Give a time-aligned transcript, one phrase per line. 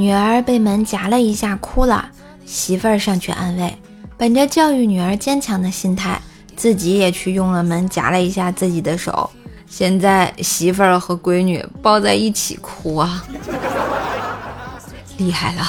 [0.00, 2.08] 女儿被门夹了一下，哭了，
[2.46, 3.76] 媳妇儿上去安慰，
[4.16, 6.18] 本着教育女儿坚强的心态，
[6.56, 9.28] 自己也去用了门夹了一下自己的手。
[9.68, 13.22] 现在媳妇儿和闺女抱在一起哭啊，
[15.18, 15.62] 厉害了！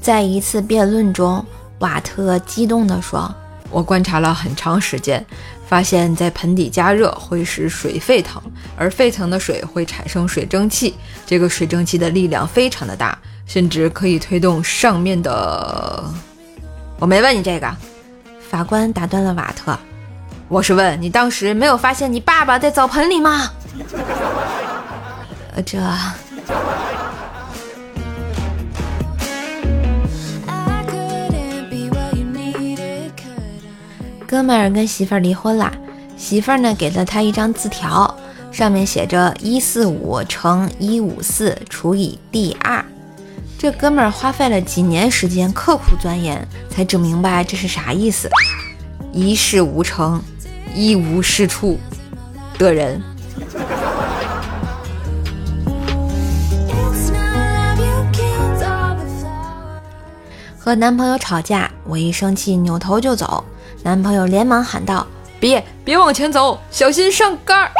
[0.00, 1.44] 在一次辩论中，
[1.80, 3.34] 瓦特激动地说
[3.70, 5.24] ：“我观察了很长时间，
[5.68, 8.40] 发现，在盆底加热会使水沸腾，
[8.76, 10.94] 而沸腾的水会产生水蒸气，
[11.26, 16.04] 这个水蒸气的力量非常的大，甚至可以推动上面的。”
[16.98, 17.76] 我没问你这个，
[18.48, 19.78] 法官打断了瓦特。
[20.48, 23.50] 我是问你，当时没有发现你爸爸在澡盆里吗？
[25.54, 25.78] 呃，这
[34.36, 35.72] 哥们儿跟媳妇儿离婚了，
[36.18, 38.14] 媳妇儿呢给了他一张字条，
[38.52, 42.84] 上面写着一四五乘一五四除以 d 二。
[43.58, 48.28] 这哥们儿花费了几年时间刻苦钻研，才整明白这是啥意思。
[49.10, 50.22] 一事无成，
[50.74, 51.78] 一无是处
[52.58, 53.02] 的人。
[60.58, 63.42] 和男朋友吵架，我一生气扭头就走，
[63.86, 65.06] 男朋友连忙喊道
[65.38, 67.70] ：“别别往前走，小心上杆儿！”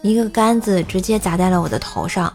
[0.00, 2.32] 一个杆子直接砸在了我的头上。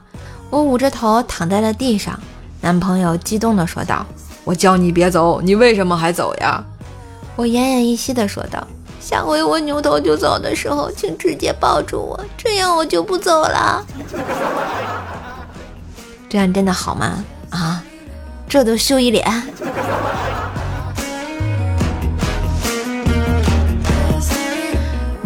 [0.51, 2.19] 我捂着头躺在了地上，
[2.61, 4.05] 男朋友激动地说道
[4.45, 6.63] ：“我叫你别走，你为什么还走呀？”
[7.35, 8.67] 我奄奄一息地说道
[9.01, 13.83] ：“下回我扭头就走的时候，请直接抱住我，这样我就不走了。
[16.29, 17.25] 这样真的好吗？
[17.49, 17.83] 啊，
[18.47, 19.25] 这都羞一脸。”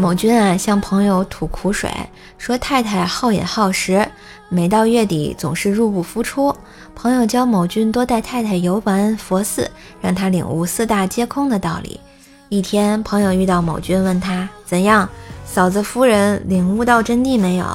[0.03, 1.89] 某君啊，向朋友吐苦水，
[2.37, 4.05] 说太太好饮好食，
[4.49, 6.53] 每到月底总是入不敷出。
[6.93, 9.71] 朋友教某君多带太太游玩佛寺，
[10.01, 12.01] 让他领悟四大皆空的道理。
[12.49, 15.07] 一天，朋友遇到某君，问他怎样，
[15.45, 17.65] 嫂子夫人领悟到真谛没有？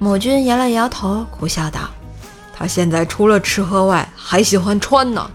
[0.00, 1.82] 某君摇了摇头，苦笑道
[2.52, 5.30] ：“他现在除了吃喝外，还喜欢穿呢。”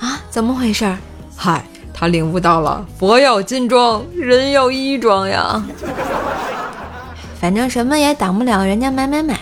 [0.00, 0.94] 啊，怎么回事？
[1.34, 1.64] 嗨。
[2.02, 5.64] 他领悟到了，佛要金装，人要衣装呀。
[7.38, 9.38] 反正什么也挡不了人家买买买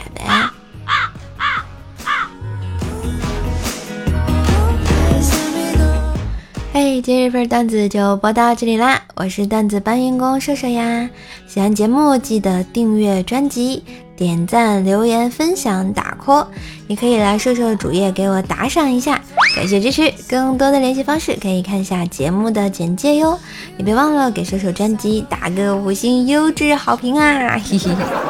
[7.03, 9.01] 今日份段子就播到这里啦！
[9.15, 11.09] 我是段子搬运工瘦瘦呀。
[11.47, 13.83] 喜欢节目记得订阅专辑。
[14.17, 16.47] 点赞、留言、分享、打 call，
[16.89, 19.19] 也可以来瘦瘦主页给我打赏一下，
[19.57, 20.13] 感谢支持。
[20.29, 23.39] 更多的联系方式可以看一下节目的简介哟，
[23.79, 27.59] 也别忘了给瘦瘦专辑打个五星优质好评啊！
[27.59, 28.30] 嘿嘿嘿。